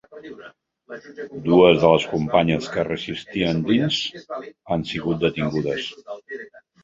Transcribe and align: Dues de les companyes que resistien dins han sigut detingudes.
Dues 1.49 1.75
de 1.83 1.89
les 1.95 2.07
companyes 2.13 2.69
que 2.77 2.85
resistien 2.87 3.61
dins 3.69 3.99
han 4.77 4.87
sigut 4.93 5.23
detingudes. 5.27 5.89